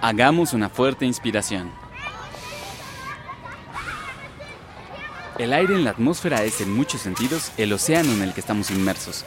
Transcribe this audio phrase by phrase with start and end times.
[0.00, 1.72] Hagamos una fuerte inspiración.
[5.38, 8.70] El aire en la atmósfera es en muchos sentidos el océano en el que estamos
[8.70, 9.24] inmersos.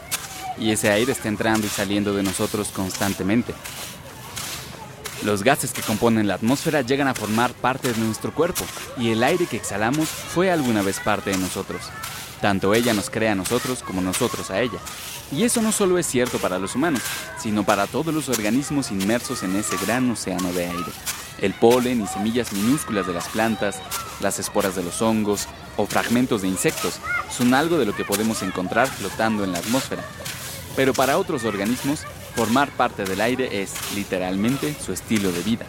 [0.58, 3.54] Y ese aire está entrando y saliendo de nosotros constantemente.
[5.26, 8.64] Los gases que componen la atmósfera llegan a formar parte de nuestro cuerpo
[8.98, 11.92] y el aire que exhalamos fue alguna vez parte de nosotros.
[12.42, 14.80] Tanto ella nos crea a nosotros como nosotros a ella.
[15.32, 17.02] Y eso no solo es cierto para los humanos,
[17.40, 20.92] sino para todos los organismos inmersos en ese gran océano de aire.
[21.40, 23.80] El polen y semillas minúsculas de las plantas,
[24.20, 28.42] las esporas de los hongos o fragmentos de insectos son algo de lo que podemos
[28.42, 30.04] encontrar flotando en la atmósfera.
[30.76, 32.02] Pero para otros organismos,
[32.36, 35.66] formar parte del aire es, literalmente, su estilo de vida.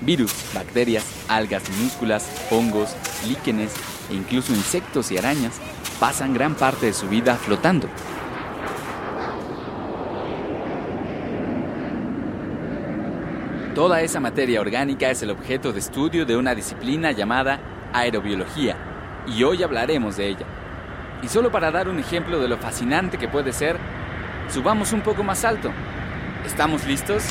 [0.00, 2.90] Virus, bacterias, algas minúsculas, hongos,
[3.26, 3.72] líquenes
[4.10, 5.54] e incluso insectos y arañas
[6.02, 7.86] pasan gran parte de su vida flotando.
[13.72, 17.60] Toda esa materia orgánica es el objeto de estudio de una disciplina llamada
[17.92, 18.74] aerobiología,
[19.28, 20.46] y hoy hablaremos de ella.
[21.22, 23.76] Y solo para dar un ejemplo de lo fascinante que puede ser,
[24.48, 25.70] subamos un poco más alto.
[26.44, 27.28] ¿Estamos listos?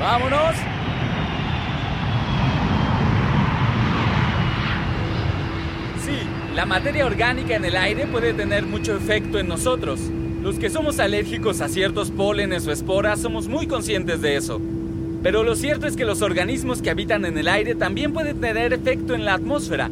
[0.00, 0.56] ¡Vámonos!
[6.04, 6.18] Sí,
[6.54, 9.98] la materia orgánica en el aire puede tener mucho efecto en nosotros.
[10.40, 14.60] Los que somos alérgicos a ciertos pólenes o esporas somos muy conscientes de eso.
[15.24, 18.72] Pero lo cierto es que los organismos que habitan en el aire también pueden tener
[18.72, 19.90] efecto en la atmósfera.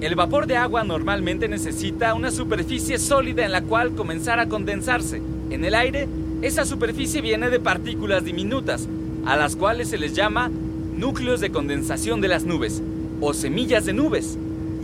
[0.00, 5.20] El vapor de agua normalmente necesita una superficie sólida en la cual comenzar a condensarse.
[5.50, 6.08] En el aire,
[6.40, 8.88] esa superficie viene de partículas diminutas,
[9.26, 10.50] a las cuales se les llama
[10.96, 12.80] núcleos de condensación de las nubes
[13.20, 14.38] o semillas de nubes.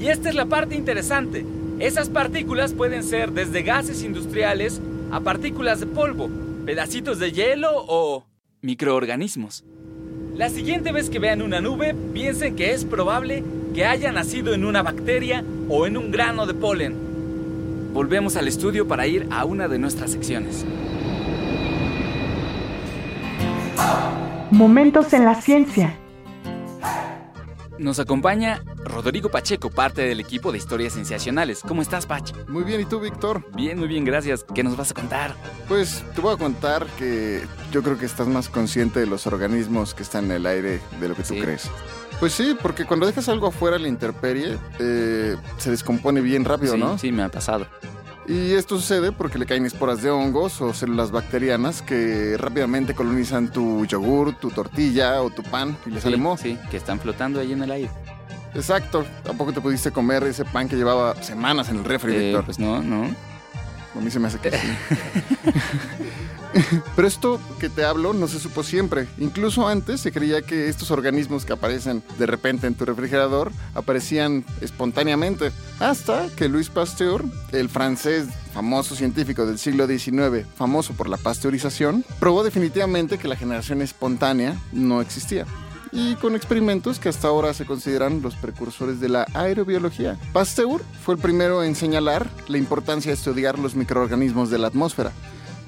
[0.05, 1.47] Y esta es la parte interesante.
[1.79, 6.29] Esas partículas pueden ser desde gases industriales a partículas de polvo,
[6.67, 8.27] pedacitos de hielo o
[8.61, 9.65] microorganismos.
[10.35, 13.43] La siguiente vez que vean una nube, piensen que es probable
[13.75, 16.95] que haya nacido en una bacteria o en un grano de polen.
[17.95, 20.67] Volvemos al estudio para ir a una de nuestras secciones.
[24.51, 25.97] Momentos en la ciencia.
[27.79, 31.61] Nos acompaña Rodrigo Pacheco, parte del equipo de historias sensacionales.
[31.67, 32.31] ¿Cómo estás, Pach?
[32.47, 33.45] Muy bien, ¿y tú, Víctor?
[33.57, 34.45] Bien, muy bien, gracias.
[34.55, 35.35] ¿Qué nos vas a contar?
[35.67, 37.43] Pues te voy a contar que
[37.73, 41.09] yo creo que estás más consciente de los organismos que están en el aire de
[41.09, 41.41] lo que tú Sí.
[41.41, 41.69] crees.
[42.21, 46.79] Pues sí, porque cuando dejas algo afuera la intemperie, eh, se descompone bien rápido, sí,
[46.79, 46.97] ¿no?
[46.97, 47.67] sí, me ha pasado.
[48.27, 53.51] Y esto sucede porque le caen esporas de hongos o células bacterianas que rápidamente colonizan
[53.53, 56.37] tu yogur, tu tortilla o tu pan y le sale Sí, moho.
[56.39, 57.91] sí, que están flotando ahí en el aire.
[58.55, 59.05] Exacto.
[59.25, 62.45] ¿Tampoco te pudiste comer ese pan que llevaba semanas en el refri, Eh, Víctor?
[62.47, 63.05] pues no, no.
[63.05, 64.59] A mí se me hace que sí.
[66.97, 69.09] Pero esto que te hablo no se supo siempre.
[69.19, 74.45] Incluso antes se creía que estos organismos que aparecen de repente en tu refrigerador aparecían
[74.61, 75.53] espontáneamente.
[75.81, 82.05] Hasta que Louis Pasteur, el francés famoso científico del siglo XIX, famoso por la pasteurización,
[82.21, 85.47] probó definitivamente que la generación espontánea no existía
[85.95, 90.19] y con experimentos que hasta ahora se consideran los precursores de la aerobiología.
[90.33, 95.13] Pasteur fue el primero en señalar la importancia de estudiar los microorganismos de la atmósfera,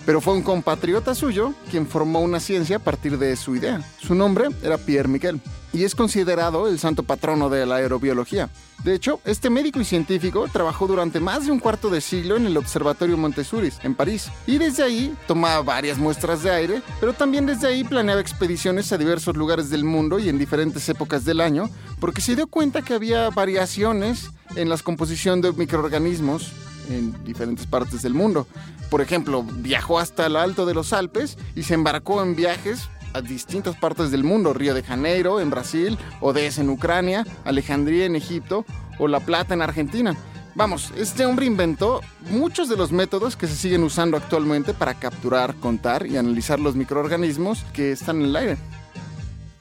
[0.06, 3.82] pero fue un compatriota suyo quien formó una ciencia a partir de su idea.
[3.98, 5.40] Su nombre era Pierre Miquel
[5.72, 8.48] y es considerado el santo patrono de la aerobiología.
[8.82, 12.46] De hecho, este médico y científico trabajó durante más de un cuarto de siglo en
[12.46, 17.46] el Observatorio Montessori, en París, y desde ahí tomaba varias muestras de aire, pero también
[17.46, 21.68] desde ahí planeaba expediciones a diversos lugares del mundo y en diferentes épocas del año,
[22.00, 26.52] porque se dio cuenta que había variaciones en la composición de microorganismos
[26.88, 28.46] en diferentes partes del mundo.
[28.90, 33.20] Por ejemplo, viajó hasta el alto de los Alpes y se embarcó en viajes a
[33.22, 38.64] distintas partes del mundo, Río de Janeiro en Brasil, Odessa en Ucrania, Alejandría en Egipto
[38.98, 40.14] o La Plata en Argentina.
[40.54, 45.54] Vamos, este hombre inventó muchos de los métodos que se siguen usando actualmente para capturar,
[45.56, 48.56] contar y analizar los microorganismos que están en el aire.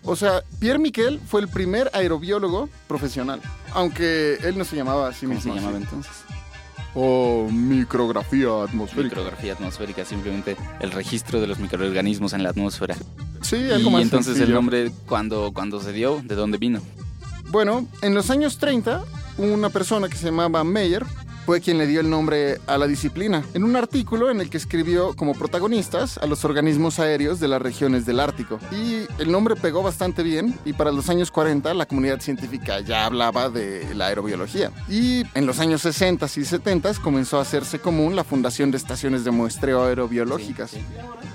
[0.03, 3.41] O sea, Pierre Miquel fue el primer aerobiólogo profesional,
[3.73, 5.55] aunque él no se llamaba así ¿Cómo se mismo.
[5.55, 5.83] llamaba así.
[5.85, 6.11] entonces?
[6.95, 9.15] O micrografía atmosférica.
[9.15, 12.95] Micrografía atmosférica, simplemente el registro de los microorganismos en la atmósfera.
[13.41, 16.81] Sí, algo Y más entonces el nombre, cuando, cuando se dio, ¿de dónde vino?
[17.49, 19.03] Bueno, en los años 30,
[19.37, 21.05] una persona que se llamaba Meyer
[21.45, 24.57] fue quien le dio el nombre a la disciplina, en un artículo en el que
[24.57, 28.59] escribió como protagonistas a los organismos aéreos de las regiones del Ártico.
[28.71, 33.05] Y el nombre pegó bastante bien y para los años 40 la comunidad científica ya
[33.05, 34.71] hablaba de la aerobiología.
[34.89, 39.23] Y en los años 60 y 70 comenzó a hacerse común la fundación de estaciones
[39.23, 40.71] de muestreo aerobiológicas.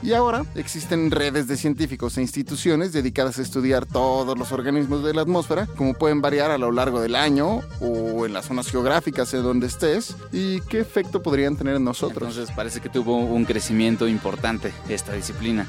[0.03, 5.15] Y ahora existen redes de científicos e instituciones dedicadas a estudiar todos los organismos de
[5.15, 9.31] la atmósfera, como pueden variar a lo largo del año o en las zonas geográficas
[9.31, 10.00] de donde estés
[10.33, 12.31] y qué efecto podrían tener en nosotros.
[12.31, 15.67] Entonces parece que tuvo un crecimiento importante esta disciplina.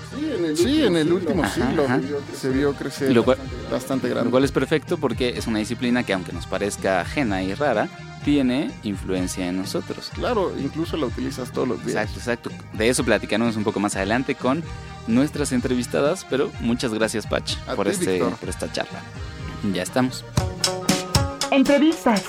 [0.56, 1.86] Sí, en el, último siglo
[2.40, 3.14] se vio crecer
[3.72, 4.26] bastante grande.
[4.26, 7.90] Lo cual es perfecto porque es una disciplina que aunque nos parezca ajena y rara,
[8.24, 10.12] tiene influencia en nosotros.
[10.14, 11.98] Claro, incluso la utilizas todos los días.
[11.98, 12.78] Exacto, exacto.
[12.78, 14.64] De eso platicaremos un poco más adelante con
[15.08, 19.02] nuestras entrevistadas, pero muchas gracias, Pach, por, este, por esta charla.
[19.74, 20.24] Ya estamos.
[21.52, 22.24] Entrevistas.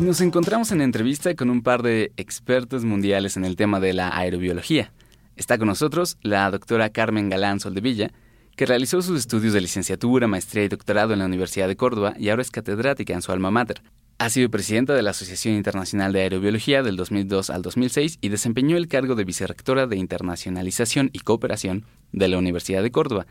[0.00, 4.16] Nos encontramos en entrevista con un par de expertos mundiales en el tema de la
[4.16, 4.92] aerobiología.
[5.36, 8.12] Está con nosotros la doctora Carmen Galán Soldevilla,
[8.56, 12.28] que realizó sus estudios de licenciatura, maestría y doctorado en la Universidad de Córdoba y
[12.28, 13.82] ahora es catedrática en su alma mater.
[14.18, 18.76] Ha sido presidenta de la Asociación Internacional de Aerobiología del 2002 al 2006 y desempeñó
[18.76, 23.26] el cargo de vicerrectora de Internacionalización y Cooperación de la Universidad de Córdoba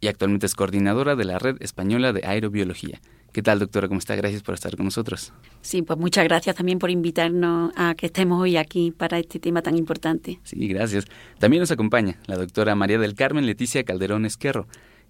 [0.00, 3.00] y actualmente es coordinadora de la Red Española de Aerobiología.
[3.32, 3.86] ¿Qué tal, doctora?
[3.86, 4.16] ¿Cómo está?
[4.16, 5.32] Gracias por estar con nosotros.
[5.60, 9.62] Sí, pues muchas gracias también por invitarnos a que estemos hoy aquí para este tema
[9.62, 10.40] tan importante.
[10.42, 11.04] Sí, gracias.
[11.38, 14.66] También nos acompaña la doctora María del Carmen Leticia Calderón Esquerro,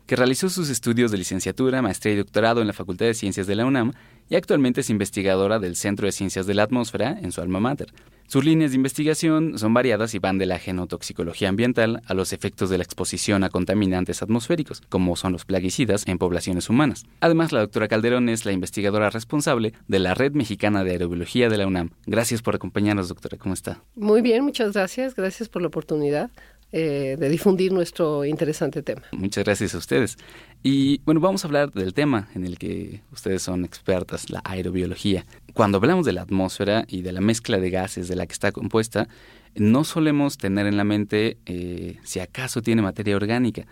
[0.07, 3.55] que realizó sus estudios de licenciatura, maestría y doctorado en la Facultad de Ciencias de
[3.55, 3.93] la UNAM
[4.29, 7.93] y actualmente es investigadora del Centro de Ciencias de la Atmósfera en su alma mater.
[8.31, 12.71] Sus líneas de investigación son variadas y van de la genotoxicología ambiental a los efectos
[12.71, 17.06] de la exposición a contaminantes atmosféricos, como son los plaguicidas en poblaciones humanas.
[17.19, 21.59] Además, la doctora Calderón es la investigadora responsable de la Red Mexicana de Aerobiología de
[21.59, 21.91] la UNAM.
[22.06, 23.37] Gracias por acompañarnos, doctora.
[23.37, 23.82] ¿Cómo está?
[23.97, 25.17] Muy bien, muchas gracias.
[25.17, 26.31] Gracias por la oportunidad.
[26.72, 29.02] Eh, de difundir nuestro interesante tema.
[29.11, 30.17] Muchas gracias a ustedes.
[30.62, 35.26] Y bueno, vamos a hablar del tema en el que ustedes son expertas, la aerobiología.
[35.52, 38.52] Cuando hablamos de la atmósfera y de la mezcla de gases de la que está
[38.52, 39.08] compuesta,
[39.56, 43.67] no solemos tener en la mente eh, si acaso tiene materia orgánica,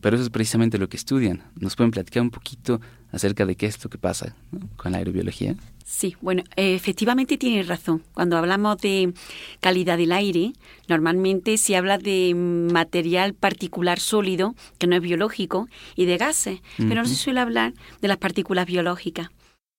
[0.00, 1.42] pero eso es precisamente lo que estudian.
[1.58, 2.80] ¿Nos pueden platicar un poquito
[3.12, 4.36] acerca de qué es lo que pasa
[4.76, 5.56] con la aerobiología?
[5.84, 8.02] Sí, bueno, efectivamente tiene razón.
[8.14, 9.12] Cuando hablamos de
[9.60, 10.52] calidad del aire,
[10.88, 17.02] normalmente se habla de material particular sólido, que no es biológico, y de gases, pero
[17.02, 19.30] no se suele hablar de las partículas biológicas.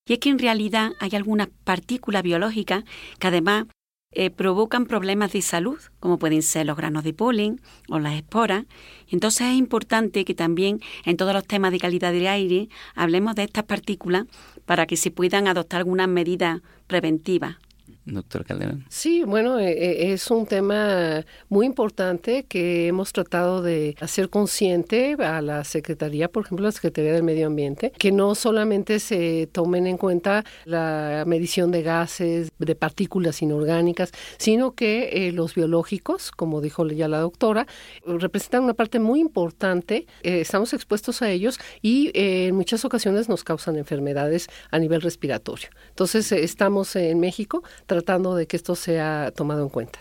[0.07, 2.83] Y es que en realidad hay algunas partículas biológicas
[3.19, 3.67] que además
[4.13, 8.65] eh, provocan problemas de salud, como pueden ser los granos de polen o las esporas.
[9.07, 13.43] Entonces es importante que también en todos los temas de calidad del aire hablemos de
[13.43, 14.25] estas partículas
[14.65, 17.57] para que se puedan adoptar algunas medidas preventivas
[18.05, 18.85] doctor Calderón.
[18.89, 25.15] Sí, bueno, eh, eh, es un tema muy importante que hemos tratado de hacer consciente
[25.19, 29.87] a la Secretaría, por ejemplo, la Secretaría del Medio Ambiente, que no solamente se tomen
[29.87, 36.61] en cuenta la medición de gases, de partículas inorgánicas, sino que eh, los biológicos, como
[36.61, 37.67] dijo ya la doctora,
[38.05, 43.75] representan una parte muy importante, estamos expuestos a ellos y en muchas ocasiones nos causan
[43.75, 45.69] enfermedades a nivel respiratorio.
[45.89, 47.63] Entonces, estamos en México
[48.01, 49.99] tratando de que esto sea tomado en cuenta.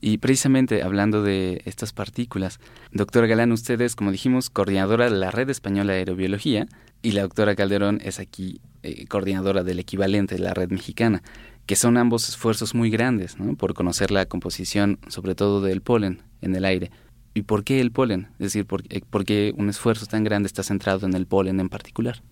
[0.00, 2.58] Y precisamente hablando de estas partículas,
[2.92, 6.66] doctora Galán, usted es, como dijimos, coordinadora de la Red Española de Aerobiología
[7.00, 11.22] y la doctora Calderón es aquí eh, coordinadora del equivalente de la Red Mexicana,
[11.66, 16.54] que son ambos esfuerzos muy grandes por conocer la composición, sobre todo del polen en
[16.54, 16.90] el aire.
[17.32, 18.28] ¿Y por qué el polen?
[18.34, 21.60] Es decir, ¿por, eh, ¿por qué un esfuerzo tan grande está centrado en el polen
[21.60, 22.22] en particular?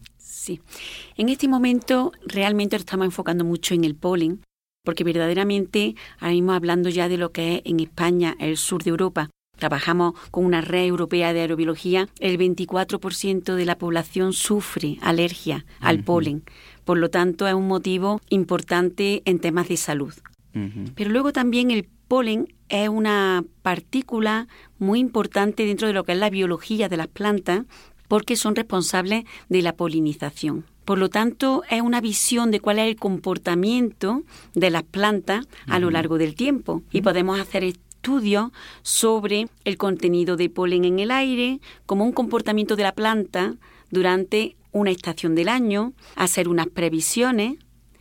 [0.42, 0.60] Sí.
[1.16, 4.40] En este momento realmente estamos enfocando mucho en el polen,
[4.84, 8.90] porque verdaderamente, ahora mismo hablando ya de lo que es en España, el sur de
[8.90, 15.64] Europa, trabajamos con una red europea de aerobiología, el 24% de la población sufre alergia
[15.78, 16.42] al polen.
[16.84, 20.14] Por lo tanto, es un motivo importante en temas de salud.
[20.96, 26.18] Pero luego también el polen es una partícula muy importante dentro de lo que es
[26.18, 27.64] la biología de las plantas
[28.12, 30.66] porque son responsables de la polinización.
[30.84, 35.78] Por lo tanto, es una visión de cuál es el comportamiento de las plantas a
[35.78, 36.82] lo largo del tiempo.
[36.92, 38.50] Y podemos hacer estudios
[38.82, 43.54] sobre el contenido de polen en el aire, como un comportamiento de la planta
[43.90, 47.54] durante una estación del año, hacer unas previsiones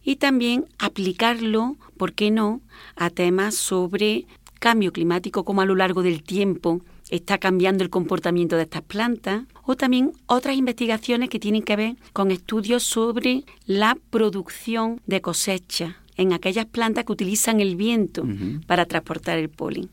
[0.03, 2.59] y también aplicarlo, ¿por qué no?,
[2.97, 4.25] a temas sobre
[4.59, 9.43] cambio climático, como a lo largo del tiempo está cambiando el comportamiento de estas plantas,
[9.63, 15.97] o también otras investigaciones que tienen que ver con estudios sobre la producción de cosecha
[16.17, 18.25] en aquellas plantas que utilizan el viento
[18.65, 19.89] para transportar el polen.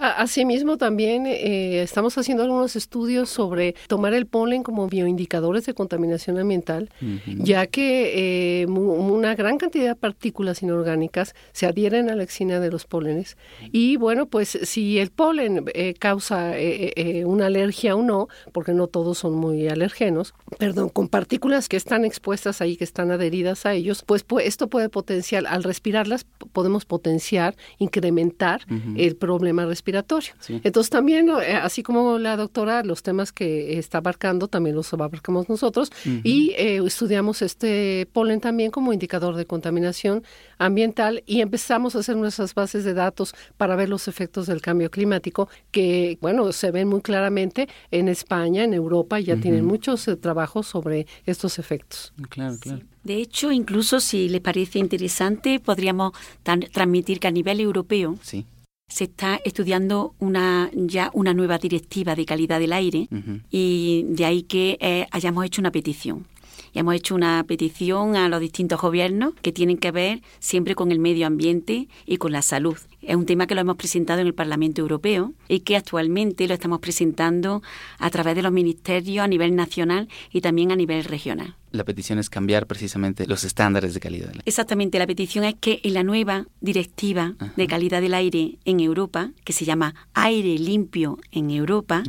[0.00, 6.38] Asimismo, también eh, estamos haciendo algunos estudios sobre tomar el polen como bioindicadores de contaminación
[6.38, 6.88] ambiental,
[7.26, 12.70] ya que eh, una gran cantidad de partículas inorgánicas se adhieren a la exina de
[12.70, 13.36] los pólenes.
[13.72, 16.54] Y bueno, pues si el polen eh, causa
[17.26, 22.06] una alergia o no, porque no todos son muy alergenos, perdón, con partículas que están
[22.06, 26.86] expuestas ahí, que están adheridas a ellos, pues, pues esto puede potenciar, al respirarlas, podemos
[26.86, 28.62] potenciar, incrementar
[28.96, 29.89] el problema respiratorio
[30.48, 35.48] entonces también, eh, así como la doctora, los temas que está abarcando también los abarcamos
[35.48, 40.22] nosotros y eh, estudiamos este polen también como indicador de contaminación
[40.58, 44.90] ambiental y empezamos a hacer nuestras bases de datos para ver los efectos del cambio
[44.90, 50.16] climático que, bueno, se ven muy claramente en España, en Europa, ya tienen muchos eh,
[50.16, 52.12] trabajos sobre estos efectos.
[52.28, 52.84] Claro, claro.
[53.02, 58.46] De hecho, incluso si les parece interesante, podríamos transmitir que a nivel europeo sí
[58.90, 63.08] se está estudiando una ya una nueva directiva de calidad del aire
[63.50, 66.26] y de ahí que eh, hayamos hecho una petición.
[66.72, 70.92] Y hemos hecho una petición a los distintos gobiernos que tienen que ver siempre con
[70.92, 72.76] el medio ambiente y con la salud.
[73.02, 76.54] Es un tema que lo hemos presentado en el Parlamento Europeo y que actualmente lo
[76.54, 77.62] estamos presentando
[77.98, 81.56] a través de los ministerios a nivel nacional y también a nivel regional.
[81.72, 84.32] La petición es cambiar precisamente los estándares de calidad.
[84.44, 89.30] Exactamente, la petición es que en la nueva directiva de calidad del aire en Europa,
[89.44, 92.02] que se llama Aire Limpio en Europa,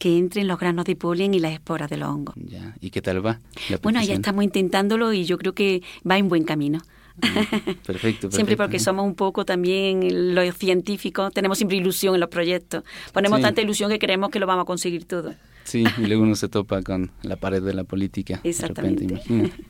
[0.00, 2.34] que entren los granos de polen y las esporas de los hongos.
[2.36, 2.74] Ya.
[2.80, 3.38] ¿Y qué tal va?
[3.82, 6.80] bueno, ya estamos intentándolo y yo creo que va en buen camino.
[7.20, 8.30] Perfecto, perfecto.
[8.32, 12.82] Siempre porque somos un poco también los científicos, tenemos siempre ilusión en los proyectos.
[13.12, 15.34] Ponemos tanta ilusión que creemos que lo vamos a conseguir todo.
[15.64, 18.40] Sí, y luego uno se topa con la pared de la política.
[18.44, 19.20] Exactamente.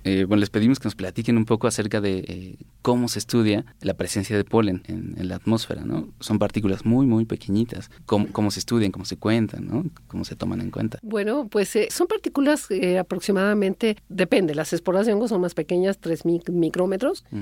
[0.04, 3.64] Eh, bueno, les pedimos que nos platiquen un poco acerca de eh, cómo se estudia
[3.80, 6.08] la presencia de polen en, la atmósfera, ¿no?
[6.20, 7.90] Son partículas muy, muy pequeñitas.
[8.06, 9.84] ¿Cómo, cómo se estudian, cómo se cuentan, ¿no?
[10.06, 10.98] ¿Cómo se toman en cuenta?
[11.02, 12.68] Bueno, pues eh, son partículas
[12.98, 17.24] aproximadamente, depende, las esporas de hongos son más pequeñas, 3 micrómetros.
[17.30, 17.40] Mm.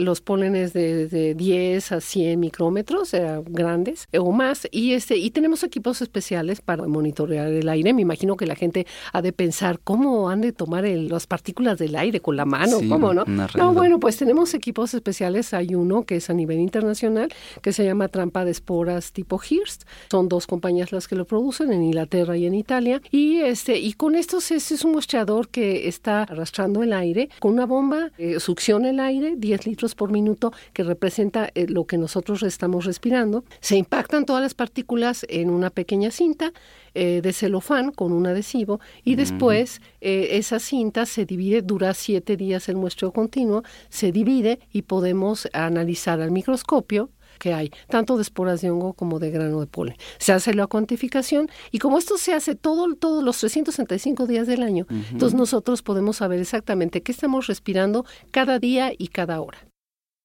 [0.00, 3.12] los pólenes de, de, 10 a 100 micrómetros,
[3.46, 4.66] grandes o más.
[4.70, 8.86] Y, este, y tenemos equipos especiales para monitorear el aire me imagino que la gente
[9.12, 13.14] ha de pensar cómo han de tomar las partículas del aire con la mano, cómo
[13.14, 13.24] no.
[13.56, 15.54] No, bueno, pues tenemos equipos especiales.
[15.54, 19.84] Hay uno que es a nivel internacional que se llama trampa de esporas tipo Hearst.
[20.10, 23.00] Son dos compañías las que lo producen en Inglaterra y en Italia.
[23.10, 27.52] Y este y con estos es, es un muestreador que está arrastrando el aire con
[27.52, 31.98] una bomba, eh, succiona el aire 10 litros por minuto que representa eh, lo que
[31.98, 33.44] nosotros estamos respirando.
[33.60, 36.52] Se impactan todas las partículas en una pequeña cinta
[37.00, 42.36] eh, de celofán con un adhesivo y después eh, esa cinta se divide, dura siete
[42.36, 48.22] días el muestreo continuo, se divide y podemos analizar al microscopio que hay, tanto de
[48.22, 49.94] esporas de hongo como de grano de polen.
[50.18, 54.64] Se hace la cuantificación y como esto se hace todo, todos los 365 días del
[54.64, 59.68] año, entonces nosotros podemos saber exactamente qué estamos respirando cada día y cada hora.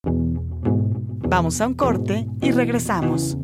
[0.08, 3.38] Vamos a un corte y regresamos.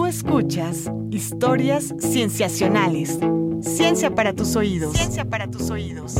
[0.00, 3.18] Tú escuchas historias cienciacionales.
[3.60, 4.96] Ciencia para tus oídos.
[4.96, 6.14] Ciencia para tus oídos.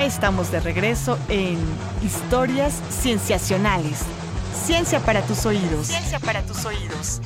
[0.00, 1.58] Estamos de regreso en
[2.02, 4.02] Historias Cienciacionales.
[4.52, 5.86] Ciencia para tus oídos.
[5.86, 7.20] Ciencia para tus oídos.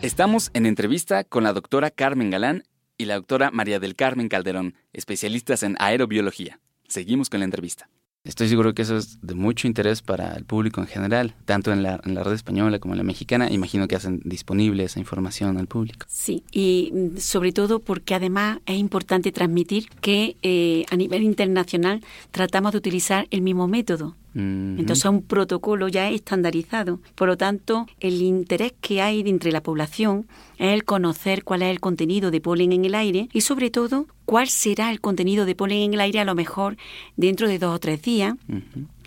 [0.00, 2.62] Estamos en entrevista con la doctora Carmen Galán
[2.98, 6.60] y la doctora María del Carmen Calderón, especialistas en aerobiología.
[6.88, 7.88] Seguimos con la entrevista.
[8.26, 11.84] Estoy seguro que eso es de mucho interés para el público en general, tanto en
[11.84, 13.52] la, red española como en la mexicana.
[13.52, 16.06] Imagino que hacen disponible esa información al público.
[16.08, 22.02] Sí, y mm, sobre todo porque además es importante transmitir que eh, a nivel internacional
[22.32, 24.16] tratamos de utilizar el mismo método.
[24.38, 27.00] Entonces es un protocolo ya estandarizado.
[27.14, 30.26] Por lo tanto, el interés que hay entre la población
[30.58, 34.06] es el conocer cuál es el contenido de polen en el aire y sobre todo
[34.26, 36.76] cuál será el contenido de polen en el aire a lo mejor
[37.16, 38.34] dentro de dos o tres días.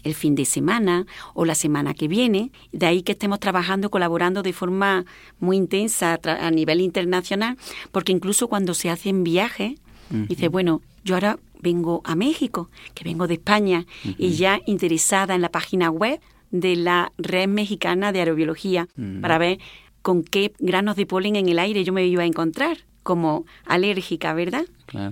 [0.04, 2.52] el fin de semana o la semana que viene.
[2.72, 5.06] De ahí que estemos trabajando, colaborando de forma
[5.40, 7.58] muy intensa a nivel internacional,
[7.92, 9.74] porque incluso cuando se hacen viajes,
[10.10, 13.86] dice, bueno, yo ahora vengo a México, que vengo de España,
[14.18, 16.20] y ya interesada en la página web
[16.52, 18.88] de la Red Mexicana de Aerobiología
[19.22, 19.60] para ver
[20.02, 24.34] con qué granos de polen en el aire yo me iba a encontrar como alérgica,
[24.34, 24.66] ¿verdad?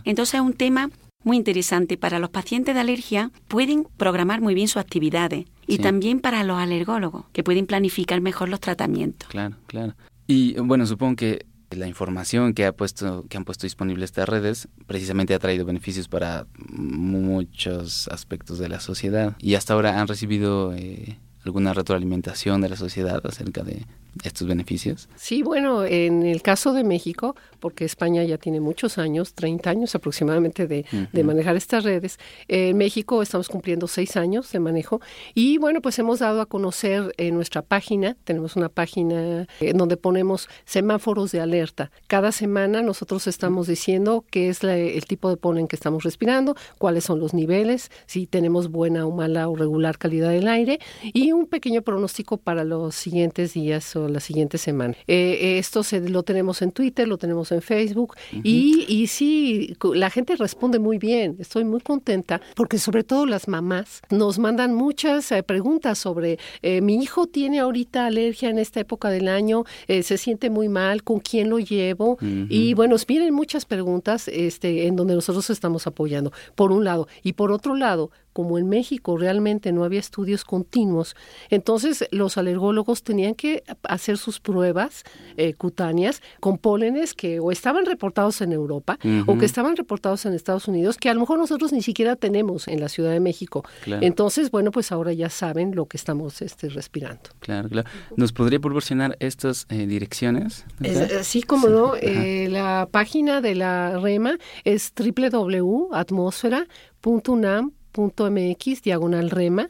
[0.03, 0.89] Entonces es un tema
[1.23, 1.97] muy interesante.
[1.97, 6.59] Para los pacientes de alergia pueden programar muy bien sus actividades y también para los
[6.59, 9.27] alergólogos, que pueden planificar mejor los tratamientos.
[9.29, 9.95] Claro, claro.
[10.27, 14.67] Y bueno, supongo que la información que ha puesto que han puesto disponible estas redes
[14.85, 19.35] precisamente ha traído beneficios para muchos aspectos de la sociedad.
[19.39, 23.85] Y hasta ahora han recibido eh, alguna retroalimentación de la sociedad acerca de
[24.23, 25.09] estos beneficios?
[25.15, 29.95] Sí, bueno, en el caso de México, porque España ya tiene muchos años, 30 años
[29.95, 30.85] aproximadamente de,
[31.23, 35.01] manejar estas redes, en México estamos cumpliendo seis años de manejo
[35.33, 39.97] y bueno, pues hemos dado a conocer en nuestra página, tenemos una página en donde
[39.97, 41.91] ponemos semáforos de alerta.
[42.07, 47.03] Cada semana nosotros estamos diciendo qué es el tipo de polen que estamos respirando, cuáles
[47.03, 51.47] son los niveles, si tenemos buena o mala o regular calidad del aire y un
[51.47, 54.95] pequeño pronóstico para los siguientes días o la siguiente semana.
[55.07, 60.09] Eh, esto se, lo tenemos en Twitter, lo tenemos en Facebook y, y sí, la
[60.09, 61.35] gente responde muy bien.
[61.39, 66.81] Estoy muy contenta porque sobre todo las mamás nos mandan muchas eh, preguntas sobre eh,
[66.81, 71.19] mi hijo tiene ahorita alergia en esta época del año, se siente muy mal, con
[71.19, 76.71] quién lo llevo y bueno, vienen muchas preguntas este, en donde nosotros estamos apoyando, por
[76.71, 77.07] un lado.
[77.23, 81.15] Y por otro lado, como en México realmente no había estudios continuos,
[81.49, 85.05] entonces los alergólogos tenían que hacer sus pruebas
[85.37, 90.35] eh, cutáneas con pólenes que o estaban reportados en Europa o que estaban reportados en
[90.35, 93.63] Estados Unidos, que a lo mejor nosotros ni siquiera tenemos en la Ciudad de México.
[93.87, 97.31] Entonces, bueno, pues ahora ya saben lo que estamos este, respirando.
[97.39, 97.89] Claro, claro.
[98.17, 100.63] ¿Nos podría proporcionar estas eh, direcciones?
[100.83, 101.93] Eh, sí, como no.
[101.95, 109.69] la página de la REMA es www.atmosfera.unam mx diagonal rema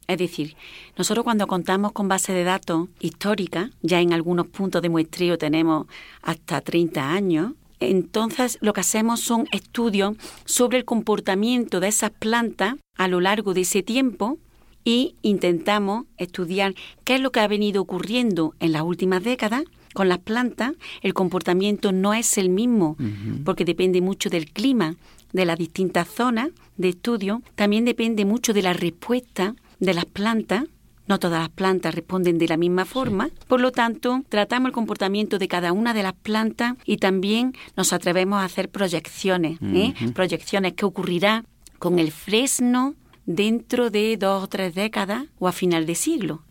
[0.07, 0.55] Es decir,
[0.97, 5.85] nosotros cuando contamos con base de datos históricas, ya en algunos puntos de muestreo tenemos
[6.23, 12.75] hasta 30 años, entonces lo que hacemos son estudios sobre el comportamiento de esas plantas
[12.97, 14.39] a lo largo de ese tiempo
[14.83, 19.63] y intentamos estudiar qué es lo que ha venido ocurriendo en las últimas décadas
[19.93, 20.73] con las plantas.
[21.01, 22.97] El comportamiento no es el mismo
[23.43, 24.95] porque depende mucho del clima
[25.33, 27.41] de las distintas zonas de estudio.
[27.55, 30.65] También depende mucho de la respuesta de las plantas.
[31.07, 33.29] No todas las plantas responden de la misma forma.
[33.47, 37.93] Por lo tanto, tratamos el comportamiento de cada una de las plantas y también nos
[37.93, 39.57] atrevemos a hacer proyecciones.
[39.61, 39.93] ¿eh?
[40.13, 41.45] Proyecciones que ocurrirá
[41.79, 42.93] con el fresno
[43.29, 46.41] dentro de dos o tres décadas o a final de siglo.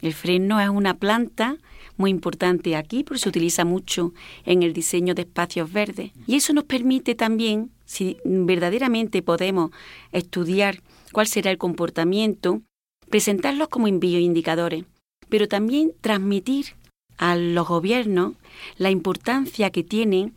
[0.00, 1.58] El fresno es una planta
[1.98, 4.14] muy importante aquí porque se utiliza mucho
[4.46, 6.10] en el diseño de espacios verdes.
[6.26, 9.72] Y eso nos permite también, si verdaderamente podemos
[10.10, 10.80] estudiar
[11.12, 12.62] cuál será el comportamiento,
[13.10, 14.86] presentarlos como bioindicadores,
[15.28, 16.76] pero también transmitir
[17.18, 18.36] a los gobiernos
[18.78, 20.32] la importancia que tienen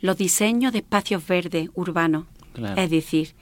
[0.00, 2.26] los diseños de espacios verdes urbanos.
[2.76, 3.34] Es decir,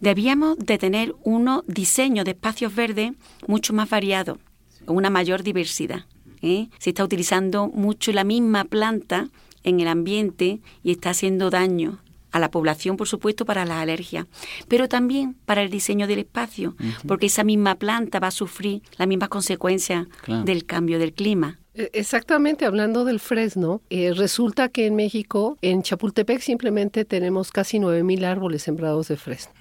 [0.00, 3.12] debíamos de tener unos diseños de espacios verdes
[3.46, 4.38] mucho más variados,
[4.84, 6.06] con una mayor diversidad.
[6.42, 6.68] ¿eh?
[6.78, 9.28] Se está utilizando mucho la misma planta
[9.62, 11.98] en el ambiente y está haciendo daño
[12.32, 14.26] a la población, por supuesto, para las alergias,
[14.68, 19.08] pero también para el diseño del espacio, porque esa misma planta va a sufrir las
[19.08, 20.06] mismas consecuencias
[20.44, 21.59] del cambio del clima.
[21.74, 27.78] E, exactamente, hablando del fresno, eh, resulta que en México, en Chapultepec simplemente tenemos casi
[27.78, 29.52] 9.000 árboles sembrados de fresno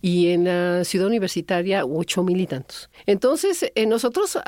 [0.00, 2.90] y en la ciudad universitaria 8.000 y tantos.
[3.06, 4.38] Entonces, eh, nosotros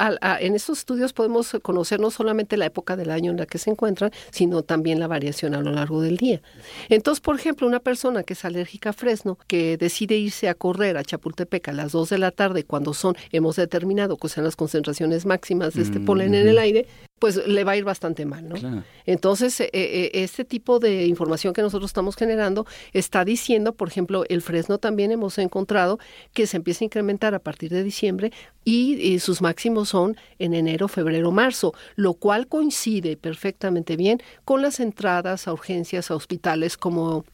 [0.40, 3.70] en estos estudios podemos conocer no solamente la época del año en la que se
[3.70, 6.42] encuentran, sino también la variación a lo largo del día.
[6.88, 10.96] Entonces, por ejemplo, una persona que es alérgica a fresno, que decide irse a correr
[10.96, 14.57] a Chapultepec a las 2 de la tarde, cuando son, hemos determinado que sean las
[14.57, 16.87] concentraciones máximas de este polen en el aire,
[17.18, 18.85] pues le va a ir bastante mal, ¿no?
[19.07, 24.24] Entonces, eh, eh, este tipo de información que nosotros estamos generando está diciendo, por ejemplo,
[24.29, 25.98] el fresno también hemos encontrado
[26.33, 28.33] que se empieza a incrementar a partir de diciembre
[28.64, 34.81] y, sus máximos son en enero, febrero, marzo, lo cual coincide perfectamente bien con las
[34.81, 37.24] entradas a urgencias a hospitales como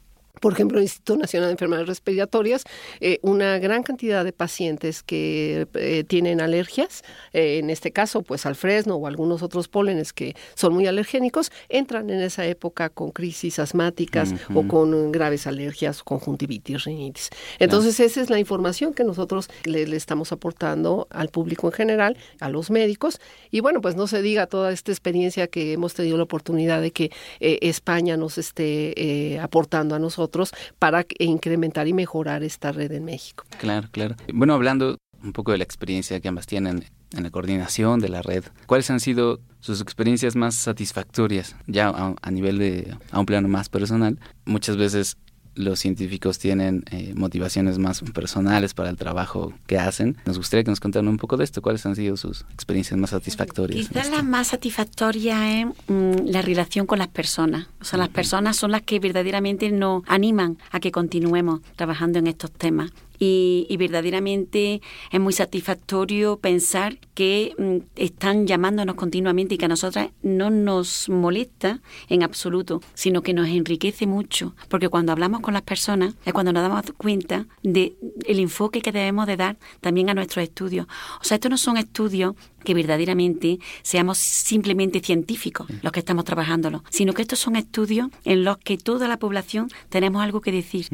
[0.41, 2.65] por ejemplo, el Instituto Nacional de Enfermedades Respiratorias,
[3.01, 8.47] eh, una gran cantidad de pacientes que eh, tienen alergias, eh, en este caso, pues
[8.47, 13.11] al fresno o algunos otros pólenes que son muy alergénicos, entran en esa época con
[13.11, 17.29] crisis asmáticas o con graves alergias, conjuntivitis, rinitis.
[17.59, 22.17] Entonces, esa es la información que nosotros le, le, estamos aportando al público en general,
[22.41, 23.21] a los médicos.
[23.51, 26.93] Y bueno, pues no se diga toda esta experiencia que hemos tenido la oportunidad de
[26.93, 30.30] que España nos esté aportando a nosotros
[30.79, 33.45] para incrementar y mejorar esta red en México.
[33.59, 34.17] Claro, claro.
[34.33, 38.23] Bueno, hablando un poco de la experiencia que ambas tienen en la coordinación de la
[38.23, 43.49] red, ¿cuáles han sido sus experiencias más satisfactorias ya a, nivel de a un plano
[43.49, 44.19] más personal?
[44.45, 45.17] Muchas veces
[45.55, 50.17] los científicos tienen eh, motivaciones más personales para el trabajo que hacen.
[50.25, 51.63] Nos gustaría que nos contaran un poco de esto.
[51.63, 53.89] ¿Cuáles han sido sus experiencias más satisfactorias?
[53.89, 57.69] Quizás la más satisfactoria es mm, la relación con las personas.
[57.81, 62.27] O sea, las personas son las que verdaderamente nos animan a que continuemos trabajando en
[62.27, 62.91] estos temas
[63.23, 64.81] y, verdaderamente
[65.11, 71.09] es muy satisfactorio pensar que mm, están llamándonos continuamente y que a nosotras no nos
[71.09, 76.33] molesta en absoluto, sino que nos enriquece mucho, porque cuando hablamos con las personas es
[76.33, 77.95] cuando nos damos cuenta de
[78.27, 80.87] el enfoque que debemos de dar también a nuestros estudios.
[81.21, 86.85] O sea, estos no son estudios que verdaderamente seamos simplemente científicos los que estamos trabajándolo,
[86.91, 90.89] sino que estos son estudios en los que toda la población tenemos algo que decir.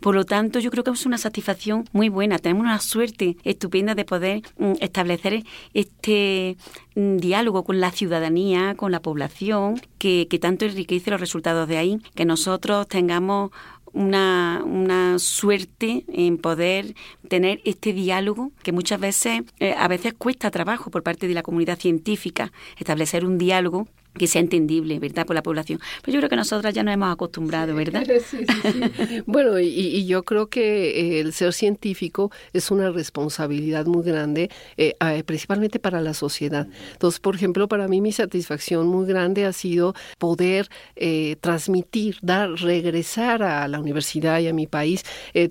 [0.00, 3.94] Por lo tanto, yo creo que es una satisfacción muy buena, tenemos una suerte estupenda
[3.94, 6.56] de poder mm, establecer este
[6.94, 11.78] mm, diálogo con la ciudadanía, con la población, que, que tanto enriquece los resultados de
[11.78, 13.50] ahí, que nosotros tengamos
[13.92, 16.94] una, una, suerte en poder
[17.28, 21.42] tener este diálogo que muchas veces, eh, a veces cuesta trabajo por parte de la
[21.42, 25.80] comunidad científica, establecer un diálogo que sea entendible, ¿verdad?, por la población.
[26.02, 28.04] Pero yo creo que nosotras ya nos hemos acostumbrado, ¿verdad?
[28.22, 34.04] Sí, sí, bueno, y, yo creo que eh, el ser científico es una responsabilidad muy
[34.04, 34.94] grande, eh,
[35.24, 36.68] principalmente para la sociedad.
[36.92, 42.50] Entonces, por ejemplo, para mí mi satisfacción muy grande ha sido poder eh, transmitir, dar,
[42.50, 45.04] regresar a la universidad y a mi país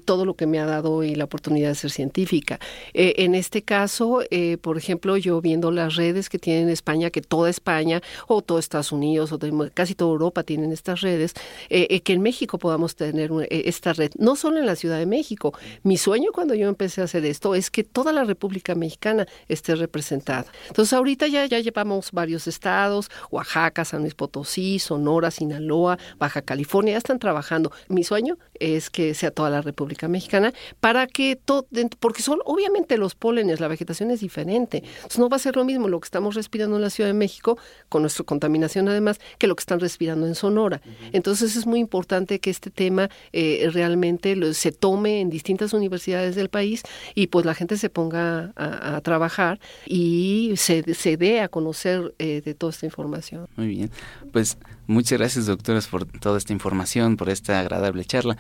[0.06, 2.60] todo lo que me ha dado hoy la oportunidad de ser científica.
[2.93, 4.21] en este caso,
[4.62, 8.60] por ejemplo, yo viendo las redes que tiene en España, que toda España, o todo
[8.60, 9.40] Estados Unidos o
[9.74, 11.34] casi toda Europa tienen estas redes,
[11.70, 14.98] eh, eh, que en México podamos tener eh, esta red, no solo en la Ciudad
[14.98, 15.54] de México.
[15.84, 19.76] Mi sueño cuando yo empecé a hacer esto es que toda la República Mexicana esté
[19.76, 20.48] representada.
[20.68, 26.96] Entonces ahorita ya, ya llevamos varios estados, Oaxaca, San Luis Potosí, Sonora, Sinaloa, Baja California,
[26.96, 27.72] ya están trabajando.
[27.88, 31.68] Mi sueño es que sea toda la República Mexicana para que todo,
[32.02, 34.84] porque son obviamente los pólenes, la vegetación es diferente.
[34.86, 37.14] Entonces no va a ser lo mismo lo que estamos respirando en la Ciudad de
[37.14, 40.82] México con nuestro contaminación además que lo que están respirando en Sonora.
[41.13, 46.49] Entonces es muy importante que este tema eh, realmente se tome en distintas universidades del
[46.49, 46.82] país
[47.13, 52.41] y pues la gente se ponga a, trabajar y se, se, dé a conocer eh,
[52.43, 53.47] de toda esta información.
[53.56, 53.91] Muy bien,
[54.32, 58.38] pues muchas gracias doctoras por toda esta información, por esta agradable charla.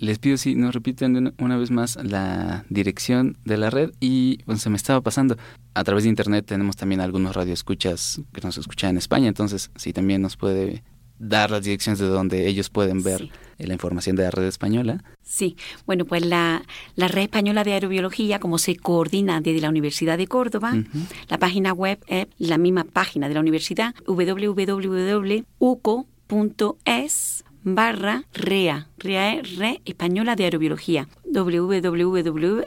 [0.00, 4.58] Les pido si nos repiten una vez más la dirección de la red y bueno,
[4.58, 5.36] se me estaba pasando.
[5.74, 9.92] A través de internet tenemos también algunos radioescuchas que nos escuchan en España, entonces si
[9.92, 10.82] también nos puede
[11.18, 15.04] dar las direcciones de donde ellos pueden ver la información de la red española.
[15.22, 16.62] Sí, bueno, pues la,
[16.96, 20.82] la, red española de aerobiología, como se coordina desde la Universidad de Córdoba,
[21.28, 25.44] la página web es la misma página de la universidad, www.uco.es
[27.62, 32.64] barra REA, REA es Red Española de Aerobiología, www.uco.es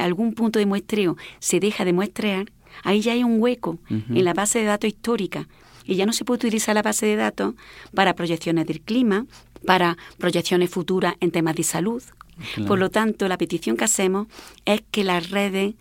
[0.00, 2.52] algún punto de muestreo se deja de muestrear,
[2.84, 5.48] ahí ya hay un hueco en la base de datos histórica
[5.84, 7.54] y ya no se puede utilizar la base de datos
[7.94, 9.26] para proyecciones del clima,
[9.66, 12.02] para proyecciones futuras en temas de salud,
[12.66, 14.26] por lo tanto, la petición que hacemos
[14.64, 15.74] es que las redes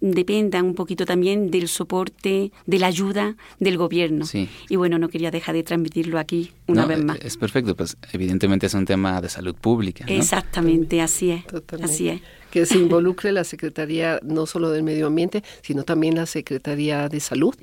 [0.00, 4.24] dependan un poquito también del soporte, de la ayuda del gobierno.
[4.68, 7.18] Y bueno, no quería dejar de transmitirlo aquí una vez más.
[7.20, 10.04] Es perfecto, pues evidentemente es un tema de salud pública.
[10.08, 11.44] Exactamente, así es.
[11.82, 16.26] Así es que se involucre la Secretaría no solo del Medio Ambiente, sino también la
[16.26, 17.54] Secretaría de Salud.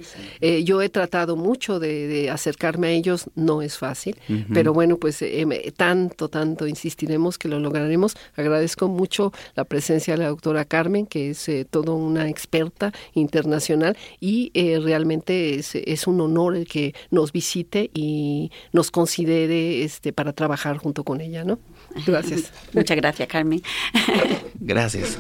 [0.42, 4.16] Eh, yo he tratado mucho de, acercarme a ellos, no es fácil,
[4.54, 8.16] pero bueno, pues eh, tanto, tanto insistiremos que lo lograremos.
[8.36, 13.98] Agradezco mucho la presencia de la doctora Carmen, que es eh, toda una experta internacional
[14.20, 20.34] y realmente es, es, un honor el que nos visite y nos considere este, para
[20.34, 21.60] trabajar junto con ella, ¿no?
[22.06, 22.52] Gracias.
[22.74, 23.62] Muchas gracias, Carmen.
[24.60, 25.18] Gracias.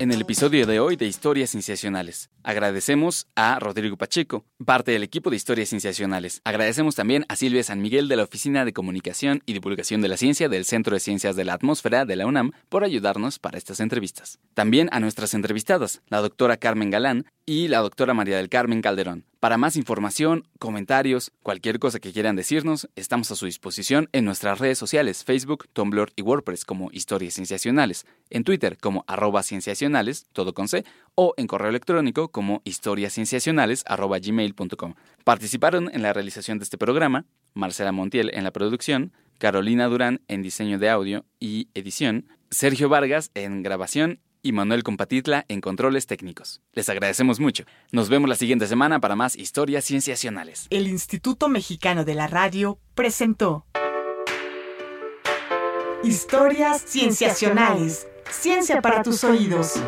[0.00, 5.28] En el episodio de hoy de Historias Cienciacionales, agradecemos a Rodrigo Pacheco, parte del equipo
[5.28, 6.40] de Historias Cienciacionales.
[6.44, 10.16] Agradecemos también a Silvia San Miguel de la Oficina de Comunicación y Divulgación de la
[10.16, 13.80] Ciencia del Centro de Ciencias de la Atmósfera de la UNAM por ayudarnos para estas
[13.80, 14.38] entrevistas.
[14.54, 19.24] También a nuestras entrevistadas, la doctora Carmen Galán y la doctora María del Carmen Calderón.
[19.40, 24.58] Para más información, comentarios, cualquier cosa que quieran decirnos, estamos a su disposición en nuestras
[24.58, 30.54] redes sociales, Facebook, Tumblr y WordPress como Historias Cienciacionales, en Twitter como arroba cienciacionales, todo
[30.54, 34.94] con C, o en correo electrónico como historiascienciacionales arroba gmail.com.
[35.22, 37.24] Participaron en la realización de este programa
[37.54, 43.30] Marcela Montiel en la producción, Carolina Durán en diseño de audio y edición, Sergio Vargas
[43.34, 46.60] en grabación y Manuel Compatitla en controles técnicos.
[46.72, 47.64] Les agradecemos mucho.
[47.92, 50.66] Nos vemos la siguiente semana para más historias cienciacionales.
[50.70, 53.66] El Instituto Mexicano de la Radio presentó
[56.04, 58.06] Historias Cienciacionales.
[58.30, 59.80] Ciencia para tus oídos.